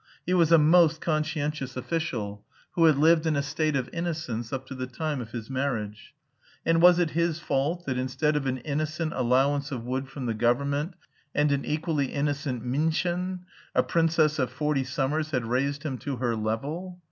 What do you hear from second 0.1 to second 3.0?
He was a most conscientious official, who had